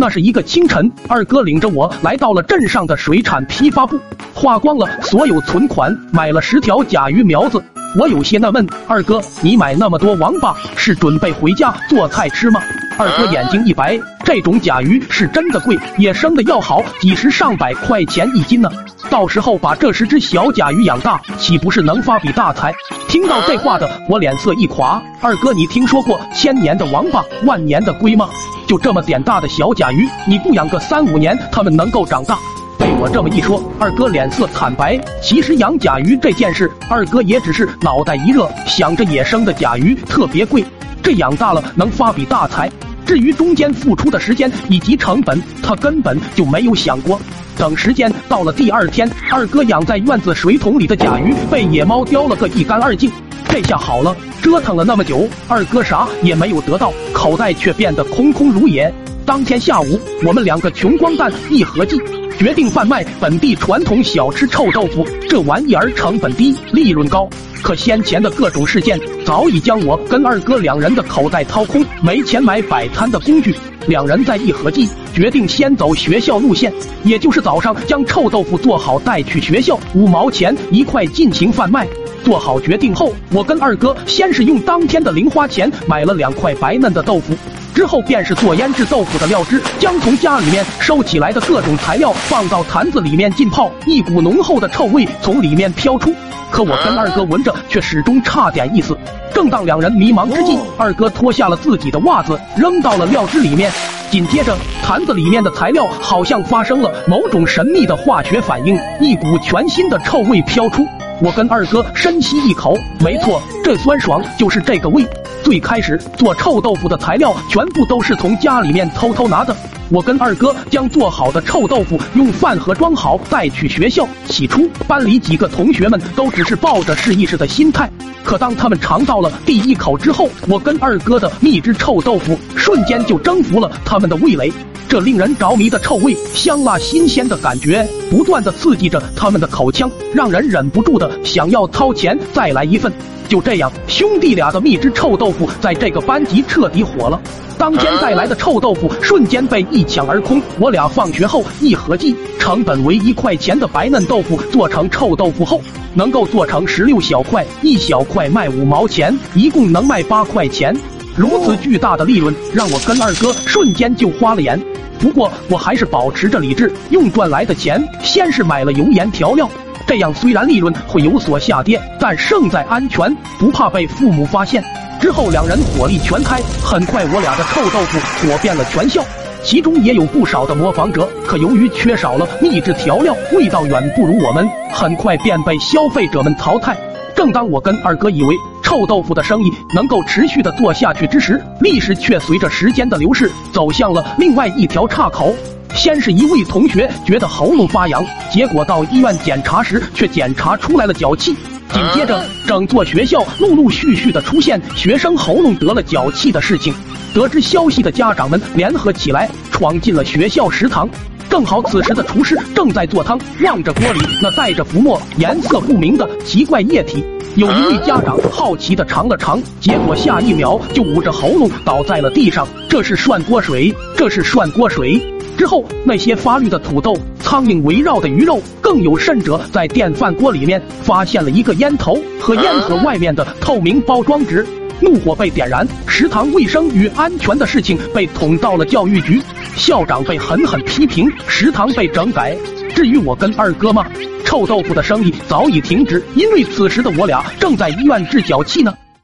[0.00, 3.98] 那是一个清晨，二哥领着我来到了镇上的水产批发部，
[4.32, 7.60] 花光了所有存款，买了十条甲鱼苗子。
[7.98, 12.60] 我有些纳闷，二哥，你买那么多王八是准备回家做菜吃吗？
[12.98, 18.68] 二哥眼睛一白，这种甲鱼是真的贵，野生的要好几十上百块钱一斤呢。
[19.08, 22.74] 到时候把这十只小甲鱼养大，岂不是能发笔大财？
[23.08, 25.00] 听到这话的我脸色一垮。
[25.20, 28.28] 二哥，你听说过千年的王八，万年的龟吗？
[28.66, 32.36] 就这么点大的小甲鱼，你不养个三五年，它们能够长大？
[32.80, 34.98] 被我这么一说，二哥脸色惨白。
[35.22, 40.64] 其实养甲鱼这件事，二哥也只是脑袋一热，想着野生的甲鱼特别贵，
[41.00, 42.68] 这养大了能发笔大财。
[43.08, 47.18] 至于中间付出的时间以及成本，他根本就没有想过。
[47.56, 53.10] 等时间到了第二天，二哥养在院子水桶里的甲鱼被野猫叼了个一干二净。
[53.48, 58.92] 这下好了，折腾了那么久，二哥啥也没有得到，口袋却变得空空如也。
[59.24, 61.98] 当天下午，我们两个穷光蛋一合计，
[62.38, 65.04] 决定贩卖本地传统小吃臭豆腐。
[65.28, 67.28] 这玩意儿成本低，利润高。
[67.62, 73.52] 可先前的各种事件早已将我跟二哥两人的口袋掏空，没钱买摆摊的工具。
[73.88, 76.72] 两人再一合计，决定先走学校路线，
[77.02, 81.88] 也就是早上将臭豆腐做好带去学校，五毛钱一块进行贩卖。
[82.24, 87.34] 做好决定后，我跟二哥先是用当天的零花钱买了两块白嫩的豆腐。
[87.78, 96.12] 之后便是做腌制豆腐的料汁，将从家里面收起来的各种材料放到坛子里面浸泡，一股浓厚的臭味从里面飘出。
[96.50, 98.98] 可我跟二哥闻着却始终差点意思。
[99.32, 103.70] 正当两人迷茫之际，二哥脱下了自己的袜子扔到了料汁里面，
[104.10, 110.84] 紧接着坛子里面的材料好像发生了某种神秘的化学反应，一股全新的臭味飘出。
[111.22, 115.06] 我跟二哥深吸一口，没错，这酸爽就是这个味。
[115.48, 119.56] 最开始做臭豆腐的材料全部都是从家里面偷偷拿的。
[119.88, 124.06] 我跟二哥将做好的臭豆腐用饭盒装好带去学校。
[124.26, 127.90] 起初班里几个同学们都只是抱着试一试的心态，
[128.22, 134.52] 可当他们尝到了第一口之后，我跟二哥的秘制臭豆腐瞬间就征服了他们的味蕾。
[134.88, 142.90] 这令人着迷的臭味，香辣新鲜的感觉，不断的刺激着他们的口腔，让人忍不住的想要掏钱再来一份。
[143.28, 147.20] 就这样，兄弟俩的秘制臭豆腐在这个班级彻底火了。
[147.58, 150.40] 当天带来的臭豆腐瞬间被一抢而空。
[150.58, 155.60] 我俩放学后一合计，成本为一块钱的白嫩豆腐做成臭豆腐后，
[155.92, 160.74] 能够做成十六小块，一小块卖五毛钱，一共能卖八块钱。
[161.14, 164.58] 如此巨大的利润，让我跟二哥瞬间就花了眼。
[164.98, 169.48] 不过我还是保持着理智，用赚来的钱先是买了油盐调料。
[169.86, 174.62] 这样虽然利润会有所下跌，但胜在安全，不怕被父母发现。
[175.00, 177.98] 之后两人火力全开，很快我俩的臭豆腐
[178.28, 179.02] 火遍了全校，
[179.42, 181.08] 其中也有不少的模仿者。
[181.24, 186.76] 可由于缺少了秘制调料，味道远不如我们，很快便被消费者们淘汰。
[187.14, 188.34] 正当我跟二哥以为
[188.68, 195.34] 臭豆腐的生意能够持续的做下去之时，历史却随着时间的流逝走向了另外一条岔口。
[195.74, 201.34] 先是一位同学觉得喉咙发痒，结果到医院检查时却检查出来了脚气。
[201.72, 206.74] 紧接着，整座学校陆陆续续的出现学生喉咙得了脚气的事情。
[207.14, 210.86] 得知消息的家长们联合起来，闯进了学校食堂。
[211.30, 217.02] 正好此时的厨师正在做汤，望着锅里那带着浮沫、颜色不明的奇怪液体，
[217.36, 222.46] 有一位家长好奇的尝了尝，结果下一秒就捂着喉咙倒在了地上。
[222.68, 225.00] 这是涮锅水，这是涮锅水。
[225.36, 234.44] 之后，那些发绿的土豆、苍蝇围绕的鱼肉，更有甚者，在电饭锅里面发现了一个烟头和烟盒外面的透明包装纸，
[234.80, 239.22] 怒火被点燃，食堂卫生与安全的事情被捅到了教育局，
[239.54, 242.36] 校长被狠狠批评，食堂被整改。
[242.78, 243.84] 至于我跟二哥吗，
[244.24, 248.72] 臭豆腐的生意早已停止，因为此时的我俩正在医院治脚气呢。